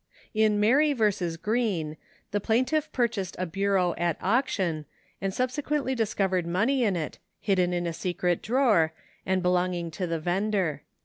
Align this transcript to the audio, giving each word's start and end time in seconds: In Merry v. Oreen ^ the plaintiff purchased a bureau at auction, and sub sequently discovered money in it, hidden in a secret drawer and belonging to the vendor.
In 0.33 0.59
Merry 0.59 0.93
v. 0.93 1.03
Oreen 1.03 1.85
^ 1.85 1.97
the 2.31 2.39
plaintiff 2.41 2.91
purchased 2.91 3.35
a 3.37 3.45
bureau 3.45 3.93
at 3.99 4.17
auction, 4.19 4.85
and 5.21 5.31
sub 5.31 5.51
sequently 5.51 5.95
discovered 5.95 6.47
money 6.47 6.83
in 6.83 6.95
it, 6.95 7.19
hidden 7.39 7.71
in 7.71 7.85
a 7.85 7.93
secret 7.93 8.41
drawer 8.41 8.93
and 9.27 9.43
belonging 9.43 9.91
to 9.91 10.07
the 10.07 10.17
vendor. 10.19 10.81